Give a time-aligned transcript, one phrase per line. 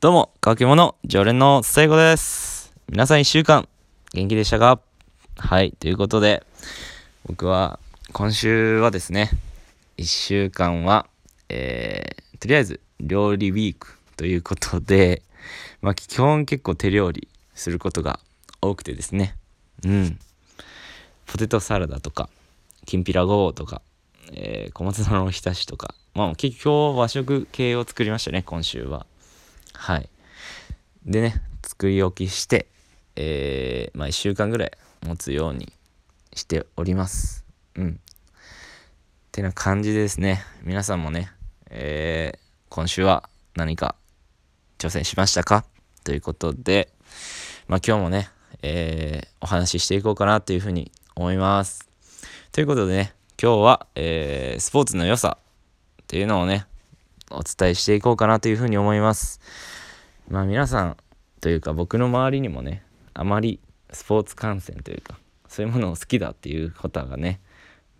[0.00, 2.72] どうも、乾き物常連の最後です。
[2.88, 3.68] 皆さん一週間、
[4.14, 4.80] 元気でしたか？
[5.36, 6.42] はい、ということで、
[7.26, 7.78] 僕は、
[8.14, 9.28] 今週はですね、
[9.98, 11.06] 一週間は、
[11.50, 15.20] えー、とりあえず、料理ウィークということで、
[15.82, 18.20] まあ、基本結構手料理することが
[18.62, 19.36] 多くてですね、
[19.84, 20.18] うん。
[21.26, 22.30] ポテトサラダとか、
[22.86, 23.82] きんぴらごぼうとか、
[24.32, 29.04] えー小松菜のおひたしとか、まあ、結局和食系を作りましたね、今週は。
[29.80, 30.10] はい。
[31.06, 32.66] でね、作り置きして、
[33.16, 34.72] えー、まあ1週間ぐらい
[35.06, 35.72] 持つように
[36.34, 37.46] しております。
[37.76, 37.98] うん。
[37.98, 37.98] っ
[39.32, 41.32] てな感じでですね、皆さんもね、
[41.70, 42.38] えー、
[42.68, 43.94] 今週は何か
[44.76, 45.64] 挑戦しましたか？
[46.04, 46.92] ということで、
[47.66, 48.28] まあ今日もね、
[48.60, 51.88] えー、お話ししていこうかなというふうに思います。
[52.52, 55.38] ということでね、今日は、えー、スポーツの良さ
[56.02, 56.66] っていうのをね、
[57.30, 59.40] お伝えしていこうかなというふうに思います。
[60.28, 60.96] まあ皆さん
[61.40, 62.82] というか僕の周りにもね、
[63.14, 63.60] あまり
[63.92, 65.18] スポーツ観戦というか、
[65.48, 67.40] そういうものを好きだっていう方がね、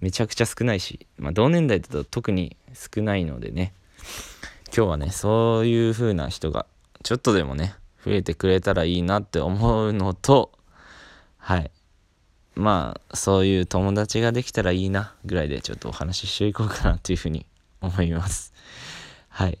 [0.00, 3.72] めちゃくちゃ少ないし、まあ同年代だと特に少ないのでね、
[4.76, 6.66] 今日はね、そういう風な人が
[7.02, 10.52] ちょっとでもね、増えてくれたらいいなって思うのと、
[11.38, 11.70] はい。
[12.56, 17.44] まあ、そういう友達ができたらいいなぐらいでちょっとお話ししていこうかなというふうに
[17.82, 18.54] 思います。
[19.36, 19.58] はい。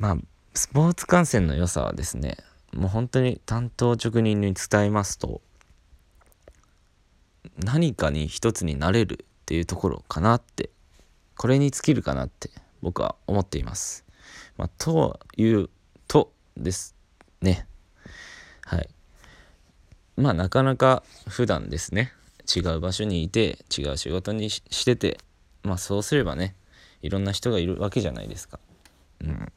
[0.00, 0.16] まあ、
[0.52, 2.38] スポーツ観戦の良さはですね、
[2.74, 5.40] もう本当に担当直入に伝えますと、
[7.56, 10.70] 何かに一つになれるっていうところかなって、
[11.36, 12.50] これに尽きるかなって
[12.82, 14.04] 僕は思っています。
[14.56, 15.70] まあ、という
[16.08, 16.96] とです
[17.40, 17.68] ね。
[18.62, 18.88] はい。
[20.16, 22.12] まあなかなか普段ですね
[22.52, 25.18] 違う場所にいて違う仕事にししてて
[25.62, 26.56] まあそうすればね
[27.02, 28.58] いろんな人がいるわけじゃないですか。
[29.20, 29.52] うん。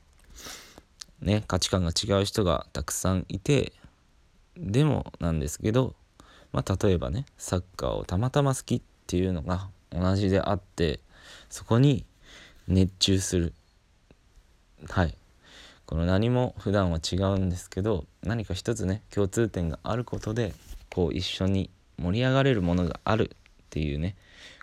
[1.22, 3.74] ね価値観が違う人がたくさんいて
[4.58, 5.96] でもなんですけど
[6.52, 11.00] まあ例えばねサッカーをたまたま好きっていうのが同じであって
[11.50, 12.06] そこに
[12.68, 13.54] 熱中する
[14.88, 15.16] はい
[15.86, 20.54] この何も普段は違うんですけど何か一つね共通点があることで
[20.94, 23.38] こう一緒に盛り上がれるものがあるっ
[23.70, 24.16] ていうね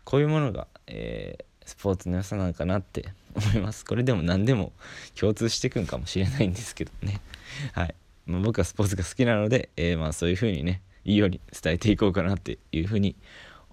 [0.05, 3.85] こういうものが、えースポーツの良さなのかなって 思います。
[3.85, 4.73] これでも何でも
[5.15, 7.21] 共通してくんかもしれないんですけどね。
[7.75, 7.95] はい、
[8.25, 13.17] まあ、僕はスポーツが好きなので、えーまあそういう風にねいいように伝えていこうかなっていう風に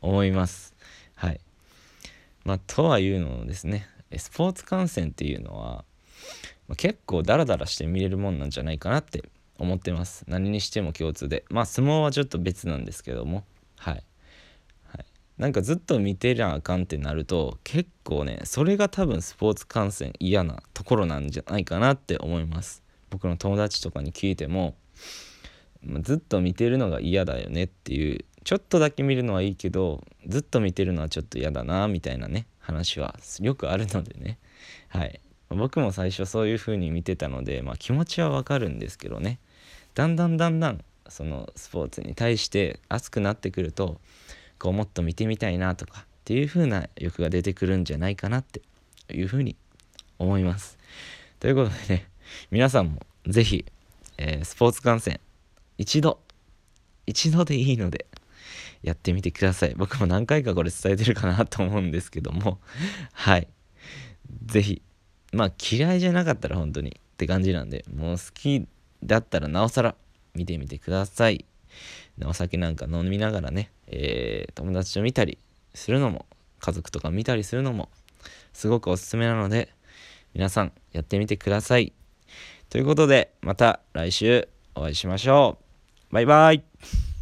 [0.01, 0.73] 思います。
[1.15, 1.39] はい。
[2.43, 3.87] まあとはいうのですね
[4.17, 5.85] スポーツ観戦っていうのは
[6.67, 9.23] まあ結構ダラダラして見れるもんなんじゃないかなって
[9.57, 10.25] 思ってます。
[10.27, 11.45] 何にしても共通で。
[11.49, 13.45] まあ相撲はちょっと別なんですけども、
[13.77, 14.03] はい、
[15.37, 22.83] なんかずっと見てりゃあかんってなると結構ねそれが多分スポーツ観戦嫌なところなんじゃないかなって思います。
[23.09, 24.75] 僕の友達とかに聞いても
[26.01, 34.39] ずっと見てるのが嫌だよねっていうちょっとだけ見るのはいいけどずっと見てるのはちょっと嫌だなみたいなね話はよくあるのでね。
[34.87, 35.19] はい。
[35.49, 39.39] 僕も最初そういう風に見てたので、まあ、気持ちはわかるんですけどね。
[39.93, 43.99] だんだんだんだんそのスポーツに対して熱くなってくると
[44.59, 48.61] こうもっと見てみたいなとかっていう風な欲が出てくるんじゃないかなって
[49.11, 49.55] いう風に
[50.19, 50.77] 思います。
[51.39, 52.07] ということでね
[52.51, 53.65] 皆さんも是非、
[54.17, 55.19] えースポーツ観戦
[55.77, 56.19] 一度
[57.05, 58.05] 一度でいいので
[58.81, 59.73] やってみてください。
[59.75, 62.59] 僕も何回かこれ伝えてるかなと思うんですけども。
[63.13, 63.47] はい。
[64.45, 64.81] 是非
[65.31, 68.65] まあ嫌いじゃなかったら本当にって感じなんでもう好き
[69.03, 69.95] だったらなおさら
[70.33, 71.45] 見てみてください。
[72.25, 75.37] お酒なんか飲みながらね、えー友達を見たり
[75.73, 76.25] するのも
[76.59, 77.89] 家族とか見たりするのも
[78.53, 79.69] すごくおすすめなので
[80.33, 81.93] 皆さんやってみてください。
[82.69, 85.57] ということでまた来週お会いしましょ
[86.11, 86.13] う。
[86.13, 86.72] バイバイ。